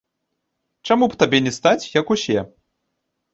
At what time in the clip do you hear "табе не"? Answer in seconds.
1.23-1.53